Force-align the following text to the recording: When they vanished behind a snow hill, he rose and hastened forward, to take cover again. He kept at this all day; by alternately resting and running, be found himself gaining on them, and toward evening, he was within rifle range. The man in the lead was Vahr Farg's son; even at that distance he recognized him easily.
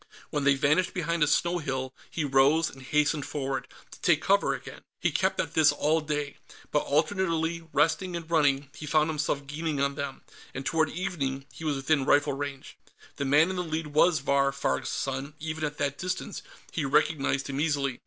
When 0.31 0.45
they 0.45 0.55
vanished 0.55 0.95
behind 0.95 1.21
a 1.21 1.27
snow 1.27 1.59
hill, 1.59 1.93
he 2.09 2.25
rose 2.25 2.71
and 2.71 2.81
hastened 2.81 3.23
forward, 3.23 3.67
to 3.91 4.01
take 4.01 4.19
cover 4.19 4.55
again. 4.55 4.81
He 4.99 5.11
kept 5.11 5.39
at 5.39 5.53
this 5.53 5.71
all 5.71 6.01
day; 6.01 6.37
by 6.71 6.79
alternately 6.79 7.67
resting 7.71 8.15
and 8.15 8.27
running, 8.27 8.71
be 8.79 8.87
found 8.87 9.11
himself 9.11 9.45
gaining 9.45 9.79
on 9.79 9.93
them, 9.93 10.23
and 10.55 10.65
toward 10.65 10.89
evening, 10.89 11.45
he 11.53 11.63
was 11.63 11.75
within 11.75 12.03
rifle 12.03 12.33
range. 12.33 12.77
The 13.17 13.25
man 13.25 13.51
in 13.51 13.57
the 13.57 13.63
lead 13.63 13.93
was 13.93 14.21
Vahr 14.21 14.51
Farg's 14.51 14.89
son; 14.89 15.35
even 15.39 15.63
at 15.63 15.77
that 15.77 15.99
distance 15.99 16.41
he 16.71 16.83
recognized 16.83 17.47
him 17.47 17.59
easily. 17.61 17.99